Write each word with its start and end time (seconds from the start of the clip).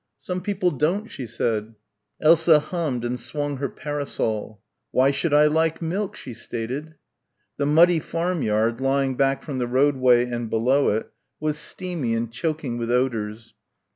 "Some 0.17 0.41
people 0.41 0.71
don't," 0.71 1.11
she 1.11 1.27
said. 1.27 1.75
Elsa 2.19 2.57
hummed 2.59 3.05
and 3.05 3.19
swung 3.19 3.57
her 3.57 3.69
parasol. 3.69 4.59
"Why 4.89 5.11
should 5.11 5.31
I 5.31 5.45
like 5.45 5.79
milk?" 5.79 6.15
she 6.15 6.33
stated. 6.33 6.95
The 7.57 7.67
muddy 7.67 7.99
farmyard, 7.99 8.81
lying 8.81 9.13
back 9.15 9.43
from 9.43 9.59
the 9.59 9.67
roadway 9.67 10.25
and 10.25 10.49
below 10.49 10.89
it, 10.89 11.11
was 11.39 11.59
steamy 11.59 12.15
and 12.15 12.31
choking 12.31 12.79
with 12.79 12.89
odours. 12.89 13.53